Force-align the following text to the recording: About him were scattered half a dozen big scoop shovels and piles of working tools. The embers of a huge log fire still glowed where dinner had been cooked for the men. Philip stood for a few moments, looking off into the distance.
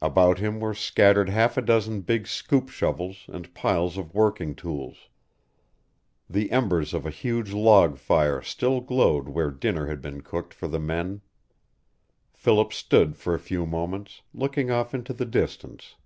About 0.00 0.38
him 0.38 0.60
were 0.60 0.72
scattered 0.72 1.28
half 1.28 1.56
a 1.56 1.60
dozen 1.60 2.02
big 2.02 2.28
scoop 2.28 2.68
shovels 2.68 3.24
and 3.26 3.52
piles 3.54 3.98
of 3.98 4.14
working 4.14 4.54
tools. 4.54 5.08
The 6.30 6.52
embers 6.52 6.94
of 6.94 7.04
a 7.04 7.10
huge 7.10 7.52
log 7.52 7.98
fire 7.98 8.40
still 8.40 8.80
glowed 8.80 9.28
where 9.28 9.50
dinner 9.50 9.88
had 9.88 10.00
been 10.00 10.20
cooked 10.20 10.54
for 10.54 10.68
the 10.68 10.78
men. 10.78 11.22
Philip 12.32 12.72
stood 12.72 13.16
for 13.16 13.34
a 13.34 13.40
few 13.40 13.66
moments, 13.66 14.22
looking 14.32 14.70
off 14.70 14.94
into 14.94 15.12
the 15.12 15.26
distance. 15.26 15.96